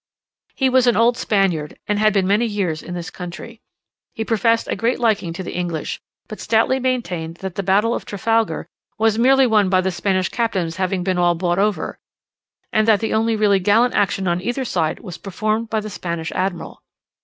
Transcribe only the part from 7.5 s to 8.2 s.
the battle of